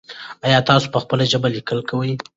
ایا 0.47 0.59
تاسو 0.69 0.87
په 0.93 0.99
خپله 1.03 1.23
ژبه 1.31 1.47
لیکل 1.55 1.79
کوئ؟ 1.89 2.11